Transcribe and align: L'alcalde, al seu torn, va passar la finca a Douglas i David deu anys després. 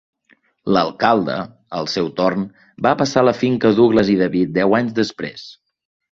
L'alcalde, 0.75 1.35
al 1.79 1.89
seu 1.97 2.09
torn, 2.21 2.47
va 2.87 2.95
passar 3.03 3.25
la 3.27 3.35
finca 3.43 3.71
a 3.75 3.77
Douglas 3.83 4.11
i 4.17 4.19
David 4.25 4.59
deu 4.59 4.77
anys 4.81 4.99
després. 5.05 5.47